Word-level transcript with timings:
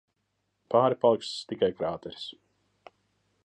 Pāri 0.73 0.97
paliks 1.03 1.29
tikai 1.51 1.71
krāteris. 1.83 2.27